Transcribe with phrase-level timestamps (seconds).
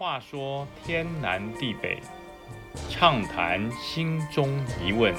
[0.00, 2.00] 话说天南地北，
[2.88, 4.48] 畅谈心中
[4.82, 5.14] 疑问，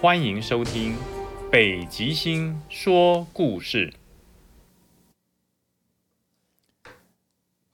[0.00, 0.94] 欢迎收听
[1.50, 3.92] 《北极星说故事》。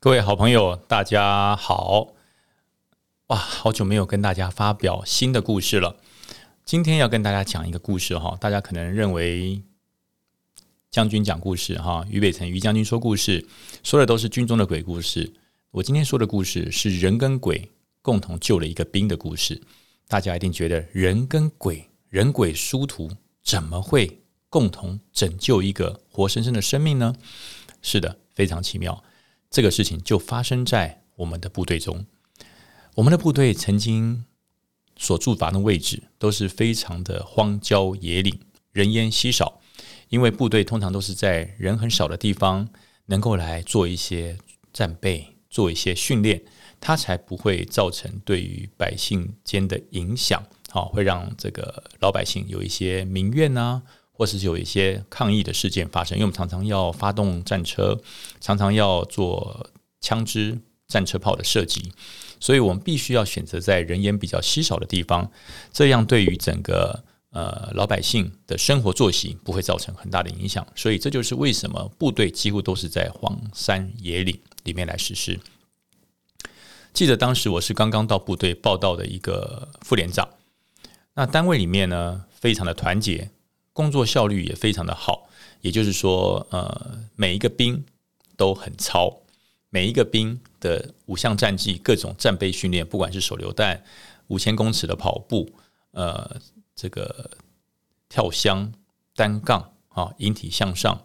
[0.00, 2.14] 各位好朋友，大家好！
[3.26, 5.98] 哇，好久没有跟大家发表新的故事了。
[6.64, 9.60] 今天要跟大家讲一个故事哈，大家可能认为
[10.90, 13.46] 将军讲故事哈，俞北辰俞将军说故事，
[13.82, 15.34] 说的都是军中的鬼故事。
[15.72, 17.66] 我今天说的故事是人跟鬼
[18.02, 19.58] 共同救了一个兵的故事。
[20.06, 23.10] 大家一定觉得人跟鬼人鬼殊途，
[23.42, 27.14] 怎么会共同拯救一个活生生的生命呢？
[27.80, 29.02] 是的，非常奇妙。
[29.48, 32.04] 这个事情就发生在我们的部队中。
[32.94, 34.26] 我们的部队曾经
[34.98, 38.38] 所驻防的位置都是非常的荒郊野岭，
[38.72, 39.62] 人烟稀少。
[40.10, 42.68] 因为部队通常都是在人很少的地方，
[43.06, 44.36] 能够来做一些
[44.70, 45.28] 战备。
[45.52, 46.42] 做一些训练，
[46.80, 56.16] 它才不会造成对于百姓间的影响，好，会让这个老百姓有一些民怨呐，或是有一些抗议的事件发生。
[56.16, 58.00] 因为我们常常要发动战车，
[58.40, 61.92] 常常要做枪支、战车炮的射击，
[62.40, 65.30] 所以我们必须要选择在人烟比较稀少的地方，
[65.70, 70.66] 这样对于整个呃老百姓的生活作息不会造成很大的影响。
[70.74, 74.40] 所以这就是为什么部队几乎都是在荒山野岭。
[74.64, 75.40] 里面来实施。
[76.92, 80.28] 记得当时我是刚刚到部队报道的一个副连长，
[81.14, 83.30] 那单位里面呢非常的团结，
[83.72, 85.28] 工作效率也非常的好。
[85.62, 87.84] 也就是说，呃，每一个兵
[88.36, 89.22] 都很操，
[89.70, 93.82] 每一个兵的五项战绩、各种战备训练，不管是手榴弹、
[94.26, 95.50] 五千公尺的跑步、
[95.92, 96.38] 呃，
[96.74, 97.30] 这个
[98.08, 98.72] 跳箱、
[99.14, 101.00] 单杠啊、引体向上。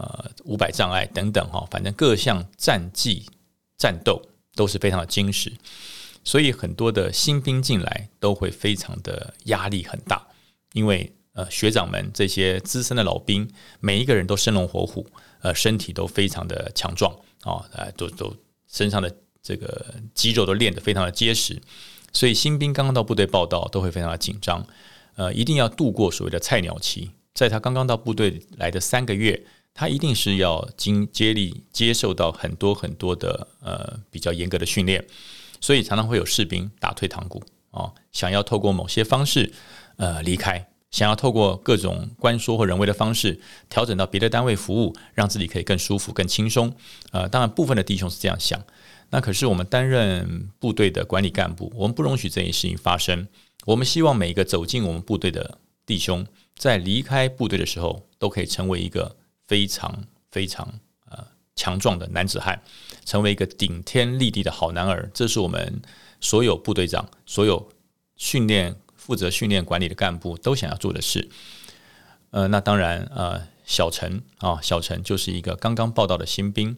[0.00, 3.26] 呃，五百障碍等等哈，反正各项战绩
[3.76, 4.22] 战斗
[4.54, 5.52] 都是非常的精实，
[6.24, 10.26] 所以很多的新兵进来都会非常的压力很大，
[10.72, 13.46] 因为呃学长们这些资深的老兵，
[13.80, 15.06] 每一个人都生龙活虎，
[15.42, 18.34] 呃身体都非常的强壮啊，呃都都
[18.66, 21.60] 身上的这个肌肉都练得非常的结实，
[22.10, 24.66] 所以新兵刚刚到部队报道都会非常的紧张，
[25.16, 29.44] 呃一定要度过所谓的菜鸟期，在他刚刚到部队来的三个月。
[29.72, 35.02] 他一定是要经接力接受到很多很多的呃比较严格的训练，
[35.60, 39.52] 所以常常会有士兵打退堂鼓啊，想要透过某些方式
[39.96, 46.74] 呃离开，想要透过各种官说或人为的方式调整到别的单位服务，让自己可以更舒服、更轻松。
[47.12, 48.62] 呃，当然部分的弟兄是这样想，
[49.10, 53.26] 那可是我们担任部队的管理干部，我们不容许这件事情发生。
[53.64, 56.26] 我们希望每一个走进我们部队的弟兄，
[56.56, 59.16] 在离开部队的时候，都可以成为一个。
[59.50, 60.64] 非常非常
[61.10, 62.62] 呃强壮的男子汉，
[63.04, 65.82] 成为一个顶天立地的好男儿，这是我们
[66.20, 67.68] 所有部队长、所有
[68.14, 71.28] 训练负责训练管理的干部都想要做的事。
[72.30, 76.76] 呃，那当然呃，小陈啊，小陈就是一个刚刚报道的新兵，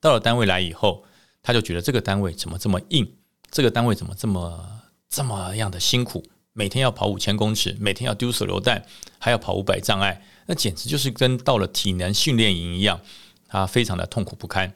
[0.00, 1.04] 到了单位来以后，
[1.40, 3.14] 他就觉得这个单位怎么这么硬，
[3.52, 8.86] 这个单位怎么这么这么样的辛苦，每天要跑五千公尺，每天要丢手榴弹，
[9.18, 10.24] 还要跑五百障碍。
[10.46, 13.00] 那简直就是跟到了体能训练营一样，
[13.48, 14.72] 他非常的痛苦不堪，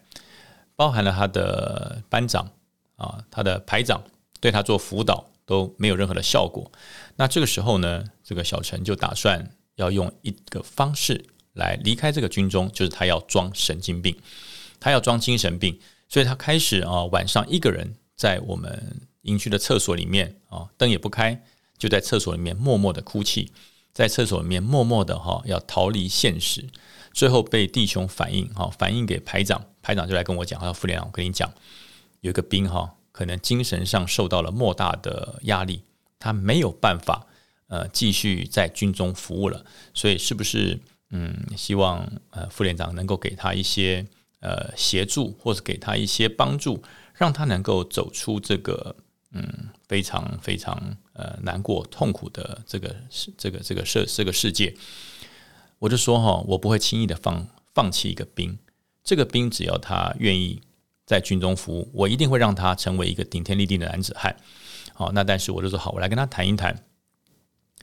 [0.75, 2.51] 包含了他的班长
[2.97, 4.03] 啊，他的排长
[4.41, 6.71] 对他做辅导都没有任何的效果。
[7.15, 14.19] 那这个时候呢，这个小陈就打算要用一个方式来离开这个军中，就是他要装神经病，
[14.81, 15.79] 他要装精神病，
[16.09, 21.45] 所以他开始啊晚上一个人在我们营区的厕所里面啊灯也不开，
[21.79, 23.53] 就在厕所里面默默的哭泣。
[23.95, 26.65] 在厕所里面默默的哈，要逃离现实，
[27.13, 31.53] 最后被弟兄反映哈，反映给排长，排长就来跟我讲，他说副连长，我跟你讲，
[32.21, 35.83] 有一个兵哈，可能精神上受到了莫大的压力，
[36.21, 37.27] 他没有办法
[37.67, 40.79] 呃继续在军中服务了，所以是不是
[41.11, 44.07] 嗯，希望呃副连长能够给他一些
[44.39, 46.85] 呃协助，或者给他一些帮助，
[47.15, 48.95] 让他能够走出这个。
[49.31, 52.97] 嗯，非常非常呃难过、痛苦的这个
[53.37, 54.75] 这个这个世这个世界，
[55.79, 58.59] 我就说哈，我不会轻易的放放弃一个兵。
[59.05, 60.63] 这个兵只要他愿意
[61.05, 64.35] 在军中服务，我一定会让他成为一个顶天立地的男子汉。
[64.95, 66.87] 好，那但是我就说好，我来跟他谈一谈，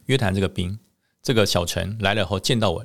[0.08, 0.80] 约谈这个兵。
[1.22, 2.84] 这个小陈来了后见到我，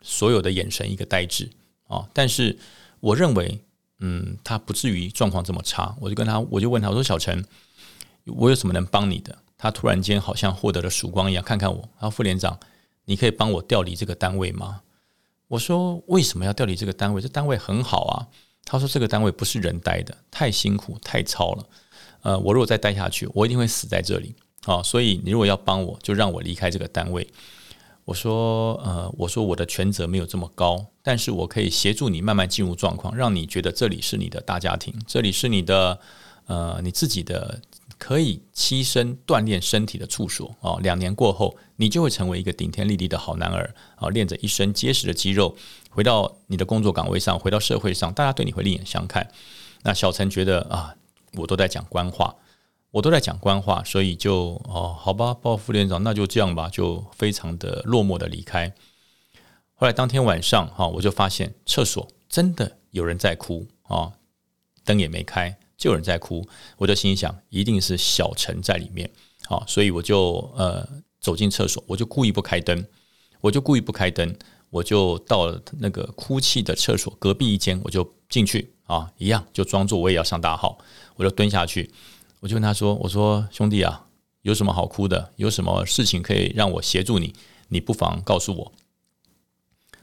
[0.00, 1.50] 所有的眼神一个呆滞
[1.88, 2.08] 啊。
[2.14, 2.58] 但是
[3.00, 3.62] 我认为。
[4.00, 7.44] 嗯，他不至于状况这么差，我就跟他，我就问他，我说小陈，
[8.26, 9.38] 我有什么能帮你的？
[9.56, 12.58] 他突然间好像获得了曙光一样，看看我，他说副连长，
[13.04, 14.80] 你可以帮我调离这个单位吗？
[15.48, 17.20] 我说为什么要调离这个单位？
[17.20, 18.26] 这单位很好啊。
[18.64, 21.66] 他说这个单位不是人待的，太辛苦太操了。
[22.22, 24.82] 呃，我如果再待下去，我一定会死在这里啊！
[24.82, 27.26] 所以你如果要帮我，就让我离开这个单位。
[28.04, 35.98] 我说，呃，我说我的权责没有这么高，但是我可以协助你慢慢进入状况，让你觉得这里是你的大家庭，这里是你的
[36.46, 37.60] 呃你自己的
[37.98, 40.76] 可以栖身锻炼身体的处所啊。
[40.80, 45.56] 两年过后，你就会成为一个顶天立地的好男儿啊，练着一身结实的肌肉，
[45.90, 49.30] 回到你的工作岗位上，回到社会上，大家对你会另眼相看。
[49.82, 50.94] 那小陈觉得啊。
[51.34, 52.34] 我都在讲官话，
[52.90, 58.74] 我都在讲官话，所以就哦，好吧，报副连长，那就这样吧，就非常的落寞的离开。
[59.80, 64.12] 后来当天晚上哈，我就发现厕所真的有人在哭啊，
[64.84, 66.46] 灯也没开，就有人在哭。
[66.76, 69.10] 我就心想，一定是小陈在里面，
[69.46, 70.86] 好，所以我就呃
[71.18, 72.86] 走进厕所，我就故意不开灯，
[73.40, 74.36] 我就故意不开灯，
[74.68, 80.76] 我就到了那个哭泣的厕所隔壁一间，我就进去啊，一样就装作我也要上大号。
[81.16, 81.90] 我就蹲下去，
[82.40, 84.04] 我就问他说：“我说兄弟啊，
[84.42, 85.32] 有什么好哭的？
[85.36, 87.32] 有什么事情可以让我协助你？
[87.68, 88.72] 你不妨告诉我。”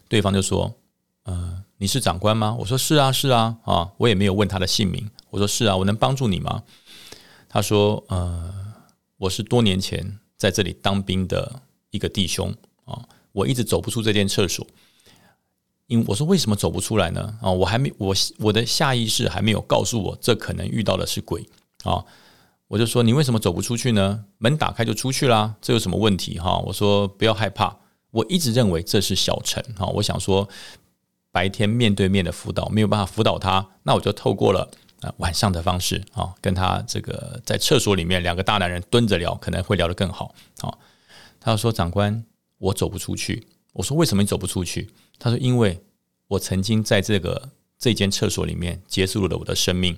[0.07, 0.73] 对方就说
[1.23, 6.63] ：“呃，你是长官吗？”我说：“是啊，是啊，啊，我也没有问他的姓名。”我说：“是啊，我能帮助你吗？”
[7.49, 8.53] 他说：“呃，
[9.17, 11.61] 我是多年前在这里当兵的
[11.91, 12.53] 一个弟兄
[12.85, 14.65] 啊，我一直走不出这间厕所。”
[15.87, 17.37] 因我说为什么走不出来呢？
[17.41, 21.47] 啊，我还没我我的下意识还没有告诉我，这可能遇到的是鬼
[21.83, 22.03] 啊！
[22.67, 24.25] 我就说你为什么走不出去呢？
[24.37, 26.57] 门打开就出去啦，这有什么问题哈？
[26.57, 27.73] 我说不要害怕，
[28.11, 29.85] 我一直认为这是小陈哈。
[29.87, 30.47] 我想说
[31.31, 34.69] 白天面对面的辅导没有办法辅导他，那我就透过了
[35.01, 40.77] 啊晚上的方式啊，跟他这个在厕所里面两个大男人蹲着聊，可能会聊得更好啊。
[41.39, 42.25] 他说长官，
[42.57, 43.47] 我走不出去。
[43.73, 44.89] 我说为什么你走不出去？
[45.19, 45.79] 他说：“因为
[46.27, 49.97] 我曾经在这个这间厕所里面结束了我的生命，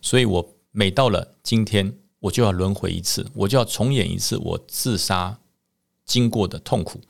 [0.00, 5.38] 所以我每到了今天，我就要轮回一次，我就要重演一次我自杀
[6.04, 7.00] 经过的痛苦。”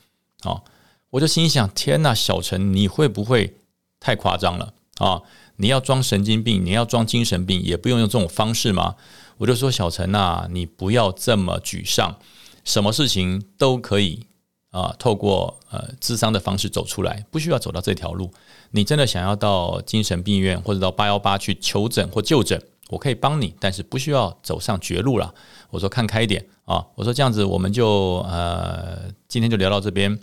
[0.43, 0.63] 啊！
[1.11, 3.57] 我就心想：“天哪，小陈，你会不会
[4.01, 5.23] 太夸张了啊？
[5.57, 8.97] 你要装神经病，你要装精神病，也不用用这种方式吗？”
[9.39, 12.17] 我就说：“小陈啊，你不要这么沮丧，
[12.65, 14.27] 什么事情都可以。”
[14.73, 18.31] 啊，透过呃智商的方式走出来，不需要走到这条路。
[18.73, 25.33] 你真的想要到精神病院或者到八幺八去求诊或就诊，我可以帮你，但是不需要走上绝路了。
[25.71, 30.19] 我说看开一点啊，我说这样子我们就呃今天就聊到这边，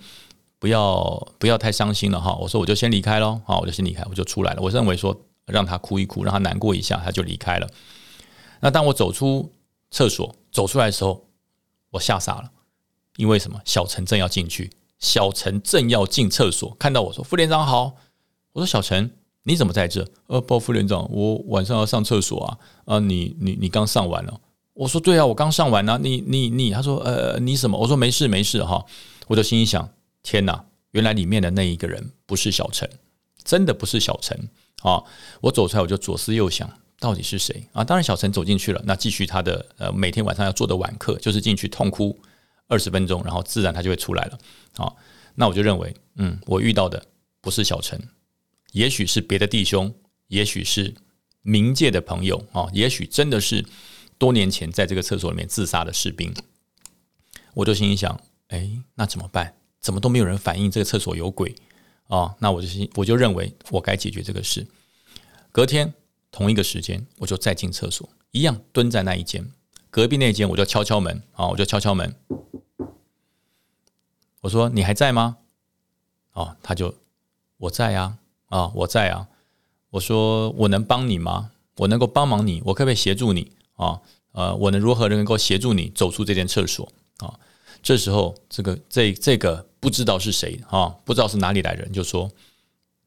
[0.59, 2.35] 不要不要太伤心了哈。
[2.35, 4.61] 我说我就先离开喽，好，我就先离开，我就出来了。
[4.61, 7.67] 我认为说让他哭一哭，让他难过一下，他就离开了。
[8.61, 9.51] 那当我走出
[9.91, 11.25] 厕所走出来的时候，
[11.91, 12.49] 我吓傻了。
[13.17, 13.61] 因为什么？
[13.63, 17.93] 小陈正要进去，小陈正要进厕所，看到我说：“副连长好。”
[18.53, 19.11] 我说：“小陈，
[19.43, 22.57] 你怎么在这？”呃，报副连长，我晚上要上厕所啊。
[22.85, 24.41] 啊，你你你刚上完了？
[24.73, 28.83] 我说：“对啊，我刚上完呢。”你你你，他说：“呃，你什么？”我说：“没事没事哈。”
[29.27, 29.87] 我就心里想：
[30.21, 32.89] 天哪，原来里面的那一个人不是小陈，
[33.43, 34.37] 真的不是小陈
[34.81, 35.03] 啊！
[35.41, 37.83] 我走出来，我就左思右想，到底是谁啊？
[37.83, 42.19] 当然，小陈走进去了，那继续他的呃每天晚上要做的晚课，就是进去痛哭。
[42.69, 44.39] 二十分钟，然后自然他就会出来了。
[44.77, 44.91] 啊，
[45.35, 47.05] 那我就认为，嗯，我遇到的
[47.41, 48.01] 不是小陈，
[48.71, 49.93] 也许是别的弟兄，
[50.27, 50.95] 也许是
[51.43, 53.63] 冥界的朋友啊，也许真的是
[54.24, 56.34] 多年前在这个厕所里面自杀的士兵。
[57.56, 59.53] 我就心里想，哎，那怎么办？
[59.82, 61.53] 怎么都没有人反映这个厕所有鬼
[62.08, 62.34] 啊？
[62.39, 64.65] 那我就心我就认为我该解决这个事。
[65.51, 65.94] 隔天
[66.32, 69.46] 同一个时间，我就再进厕所，一样蹲在那一间。
[69.89, 72.15] 隔壁那间，我就敲敲门啊，我就敲敲门。
[74.39, 75.36] 我说：“你还在吗？”
[76.32, 76.96] 哦，他就
[77.58, 79.27] 我在呀，啊，我在啊。
[79.89, 81.51] 我说：“我能帮你吗？
[81.75, 84.00] 我能够帮忙你，我可不可以协助你啊？
[84.32, 87.34] 呃，我能如何能够协助你走出这间厕所啊？”
[87.84, 92.32] 这时候，这个这这个不知道是谁啊，不知道是哪里来人，就说：“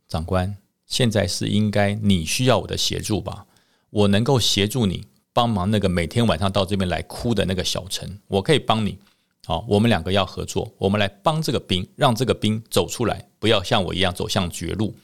[0.09, 0.57] 长官，
[0.87, 3.47] 现在是应该你需要我的协助吧？
[3.91, 5.05] 我能够协助你。”
[5.37, 8.97] 帮忙那个每天晚上到这边来哭的那个小陈，我可以帮你。
[9.45, 14.95] 好，我们两个要合作，我们来帮这个兵，让这个兵走出来，不要像我一样走向绝路。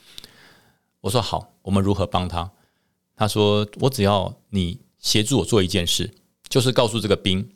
[1.02, 2.50] 我说好，我们如何帮他？
[3.14, 6.11] 他说我只要你协助我做一件事，
[6.49, 7.47] 就是告诉这个兵，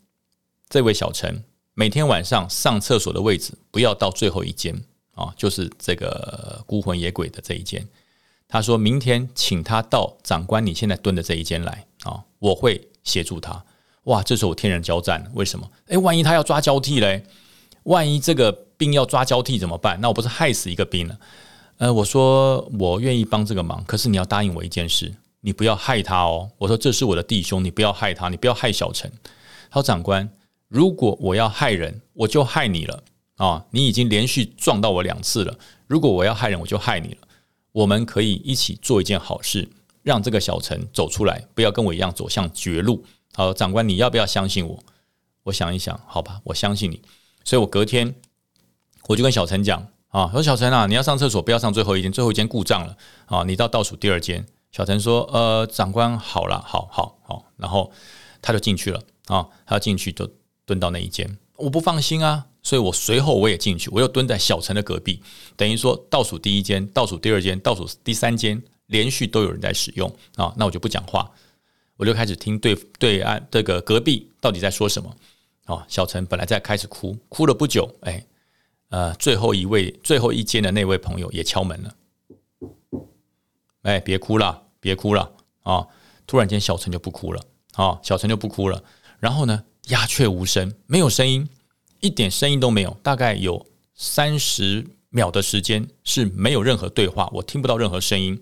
[0.68, 4.84] 这位小陈每天晚上上厕所的位置不要到最后一间
[5.14, 7.88] 啊，就是这个孤魂野鬼的这一间。
[8.48, 12.22] 他说明天请他到长官你现在蹲的这一间来啊。
[12.38, 13.64] 我会协助他，
[14.04, 14.22] 哇！
[14.22, 15.68] 这时候我天人交战，为什么？
[15.86, 17.24] 诶，万一他要抓交替嘞？
[17.84, 19.98] 万一这个兵要抓交替怎么办？
[20.00, 21.18] 那我不是害死一个兵了？
[21.78, 26.50] 呃，我说我愿意帮这个忙，可是你要答应我一件事，你不要害他哦。
[26.58, 29.10] 我说这是我的弟兄，你不要害他，你不要害小陈。
[29.70, 30.28] 他说长官，
[30.68, 33.02] 如果我要害人，我就害你了
[33.36, 33.64] 啊！
[33.70, 37.18] 你已经连续撞到我两次了，如果我要害人，我就害你了。
[37.72, 39.68] 我们可以一起做一件好事，
[40.02, 43.04] 让这个小陈走出来，不要跟我一样走向绝路。
[43.34, 44.78] 好，长官，你要不要相信我？
[45.44, 47.02] 我想一想，好吧，我相信你。
[47.44, 48.14] 所以我隔天
[49.08, 49.86] 我就跟小陈讲。
[50.08, 53.44] 啊，说小陈啊，你要上厕所，不要上最后一间，最后一间故障了啊！
[53.44, 54.46] 你到倒数第二间。
[54.76, 57.90] 小陈说：“呃，长官，好了，好好好。”然后
[58.42, 60.30] 他就进去了啊，他进去就
[60.66, 61.38] 蹲到那一间。
[61.56, 65.22] 我不放心啊，所以我随后我也进去，我又蹲在小陈的隔壁，
[65.56, 70.52] 等于说倒数第一间、倒数第二间、倒数第三间连续都有人在使用啊。
[70.58, 71.30] 那我就不讲话，
[71.96, 75.16] 我就开始听对对岸这个隔壁到底在说什么
[75.64, 75.86] 啊。
[75.88, 78.22] 小陈本来在开始哭，哭了不久，哎。
[78.90, 81.96] 呃，最后一位、最后一间的那位朋友也敲门了。
[83.82, 85.32] 哎，别哭了，别哭了
[85.64, 85.84] 啊！
[86.28, 87.42] 突然间，小陈就不哭了
[87.74, 88.80] 啊，小陈就不哭了。
[89.18, 91.48] 然后呢，鸦雀无声，没有声音，
[91.98, 92.96] 一点声音都没有。
[93.02, 93.66] 大概有
[93.96, 98.40] 三十秒的时间是没有任何对话，我听不到任何声音。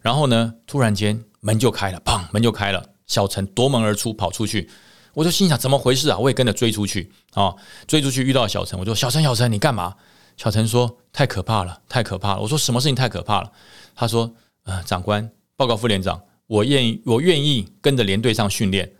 [0.00, 4.70] 然后呢，突然间门就开了，砰，门就开了，小陈夺门而出，跑出去。
[5.12, 6.16] 我就心想怎么回事啊？
[6.16, 7.54] 我也跟着追出去啊，
[7.86, 9.94] 追出去遇到小陈，我说小陈小陈你干嘛？
[10.38, 12.40] 小陈说太可怕了，太可怕了。
[12.40, 13.52] 我说什么事情太可怕了？
[13.94, 14.32] 他说
[14.64, 18.90] 呃长官报告副连长，我愿意我愿意跟着连队上训练，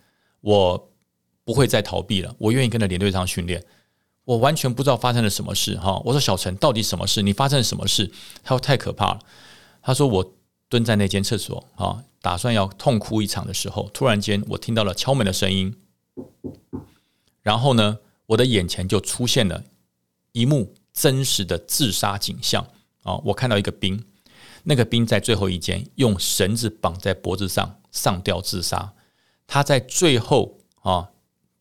[0.42, 0.90] 我
[1.42, 3.64] 不会再逃避了，我愿意跟着连队上训练。
[4.26, 5.98] 我完全不知道发生了什么事哈。
[6.04, 7.22] 我说小陈到底什么事？
[7.22, 8.12] 你发生了什么事？
[8.42, 9.20] 他说太可怕了。
[9.80, 10.34] 他说我
[10.68, 15.74] 蹲在那间厕所啊，打算要痛哭一场的时候，突然间我听到了敲门的声音。
[17.40, 19.64] 然后呢，我的眼前就出现了
[20.32, 22.66] 一幕真实的自杀景象
[23.02, 23.16] 啊！
[23.24, 24.04] 我看到一个兵，
[24.64, 28.94] 那个兵在最后一间用绳子绑在脖子上上吊自杀。
[29.46, 31.10] 他在最后啊，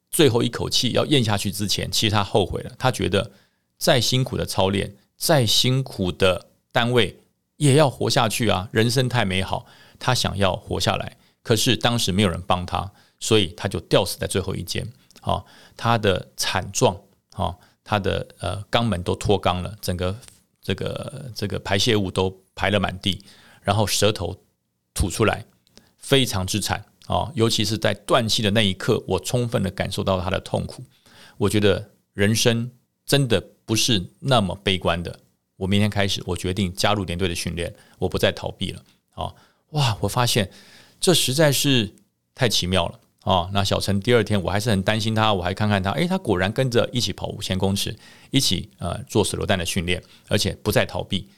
[0.09, 2.71] 最后一口气要咽下去之前，其实他后悔了。
[2.77, 3.31] 他觉得
[3.77, 7.19] 再辛苦的操练，再辛苦的单位，
[7.57, 8.69] 也要活下去啊！
[8.71, 9.65] 人生太美好，
[9.97, 12.91] 他想要活下来，可是当时没有人帮他。
[13.21, 14.87] 所以他就吊死在最后一间，
[15.19, 15.43] 啊，
[15.75, 16.97] 他的惨状，
[17.33, 17.53] 啊，
[17.83, 20.15] 他的呃肛门都脱肛了，整个
[20.61, 22.29] 这个这个排泄物都
[22.59, 23.23] 排了满地，
[23.61, 24.35] 然后舌头
[24.93, 25.45] 吐出来，
[25.97, 27.31] 非常之惨啊！
[27.33, 30.83] 尤其是在断气的那一刻，我充分的感受到他的痛苦。
[31.37, 32.69] 我觉得人生
[33.05, 35.17] 真的不是那么悲观的。
[35.55, 38.83] 我明天开始，我决定加入连队的训练，我不再逃避了。
[39.11, 39.33] 啊，
[39.69, 39.97] 哇！
[40.01, 40.51] 我发现
[40.99, 41.93] 这实在是
[42.35, 42.99] 太奇妙了。
[43.23, 47.95] 哦，那小陈第二天我还是很担心他，我还看看他，诶，他果然跟着一起跑五千公尺，
[48.31, 51.29] 一起呃做手榴弹的训练，而且不再逃避。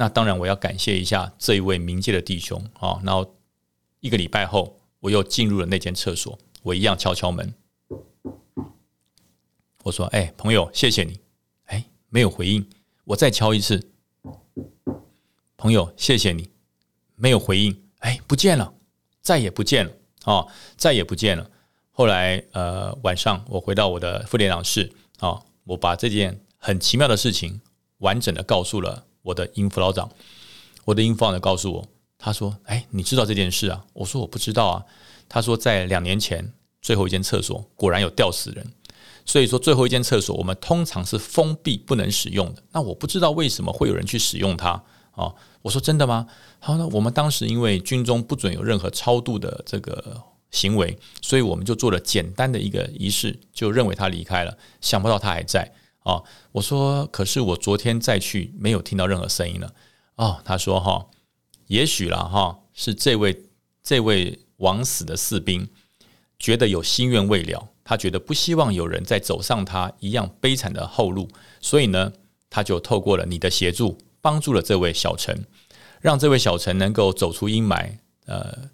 [0.00, 2.98] 那当然我要感谢一下这一位冥界的弟兄啊。
[3.04, 3.36] 然后
[4.00, 7.52] 一个礼拜后，我又进入了那间厕所，我一样敲敲门，
[9.82, 11.20] 我说：“哎，朋友，谢谢你。”
[11.68, 12.66] 哎，没有回应，
[13.04, 13.90] 我再敲一次，
[15.58, 16.48] 朋友，谢谢你，
[17.14, 18.72] 没有回应，哎，不见了，
[19.20, 19.92] 再也不见了。
[20.24, 21.50] 哦，再也不见了。
[21.90, 27.60] 后来，呃，晚上我回到我的副连长室，啊，我把这件很奇妙的事情
[27.98, 30.10] 完整的告诉了我的营副老长。
[30.84, 34.84] 我的营副老长告诉我，他说：“哎，你知道这件事啊？”我说：“我不知道啊。”
[35.28, 38.66] 他说：“在两年前，最后一间厕所果然有吊死人。
[39.24, 42.62] 所以说，最后一间厕所我们通常是封闭不能使用的。
[42.72, 46.26] 那我不知道为什么会有人去使用它。”啊，我说真的吗？
[46.60, 54.56] 好，那我们当时因为军中不准有任何超度的这个行为，所以我们就做了简单的一个仪式，就认为他离开了。
[54.80, 55.70] 想不到他还在
[56.02, 56.24] 哦！
[56.52, 59.74] 我说，可是我昨天再去，没有听到任何声音了。
[60.16, 61.06] 哦，他说哈，
[61.66, 63.44] 也许了哈，是这位
[63.82, 65.68] 这位枉死的士兵
[66.38, 71.28] 觉得有心愿未了，他觉得不希望有人再走上他一样悲惨的后路，
[71.60, 72.12] 所以呢，
[72.48, 73.98] 他就透过了你的协助。
[74.22, 75.46] 帮助了这位小陈，
[76.02, 77.90] 让这位小陈能够走出阴霾，
[78.26, 78.68] 呃，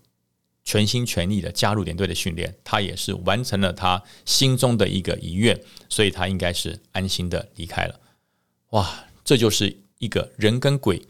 [0.66, 5.58] 全心全意的加入连队的训练，他也是完成了他心中的一个遗愿，
[5.88, 8.00] 所以他应该是安心的离开了。
[8.70, 11.00] 哇，这就是一个人跟鬼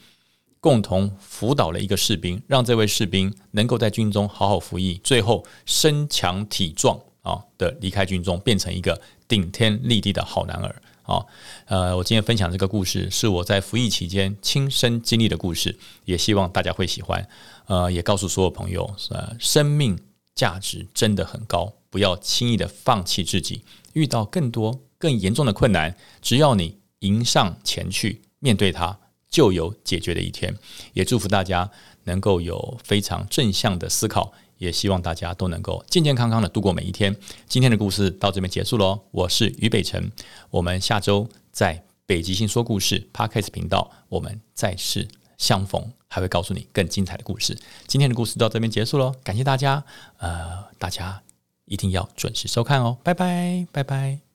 [0.61, 10.83] 共同辅导了一个士兵，让这位士兵能够在军中好好服役，最后身强体壮啊的离开军中，变成一个顶天立地的好男儿。
[11.07, 11.25] 啊，
[11.67, 17.27] 呃，我今天分享这个故事是我在服役期间亲身经历的故事，也希望大家会喜欢。
[17.67, 19.99] 呃，也告诉所有朋友，呃，生命
[20.35, 23.63] 价值真的很高，不要轻易的放弃自己。
[23.93, 28.99] 遇到更多更严重的困难，只要你迎上前去面对它，
[29.31, 30.55] 就有解决的一天。
[30.93, 31.71] 也祝福大家
[32.05, 37.15] 能够有非常正向的思考，也希望大家都能够健健康康的度过每一天。
[37.47, 40.11] 今天的故事到这边结束喽，我是于北辰，
[40.51, 45.07] 我们下周在北极星说故事，parkas 频道，我们再次
[45.39, 47.57] 相逢，还会告诉你更精彩的故事。
[47.87, 49.83] 今天的故事到这边结束喽，感谢大家，
[50.19, 51.23] 呃，大家
[51.65, 54.26] 一定要准时收看哦，拜拜，拜拜。